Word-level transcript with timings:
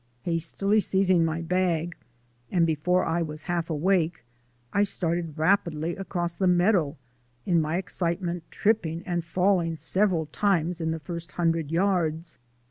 Hastily 0.23 0.79
seizing 0.79 1.23
my 1.23 1.43
bag 1.43 1.95
and 2.51 2.65
before 2.65 3.05
I 3.05 3.21
was 3.21 3.43
half 3.43 3.69
awake 3.69 4.23
I 4.73 4.81
started 4.81 5.37
rapidly 5.37 5.95
across 5.95 6.33
the 6.33 6.47
meadow, 6.47 6.97
in 7.45 7.61
my 7.61 7.77
excitement 7.77 8.41
tripping 8.49 9.03
and 9.05 9.23
falling 9.23 9.75
several 9.75 10.25
times 10.25 10.81
in 10.81 10.89
the 10.89 10.97
first 10.99 11.33
hundred 11.33 11.71
yards. 11.71 12.39